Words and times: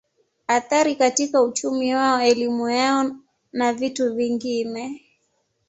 Athari 0.47 0.95
katika 0.95 1.41
uchumi 1.41 1.95
wao 1.95 2.21
elimu 2.21 2.69
yao 2.69 3.05
na 3.53 3.73
vitu 3.73 4.13
vingine 4.15 5.01